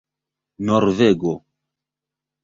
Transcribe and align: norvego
norvego 0.65 1.33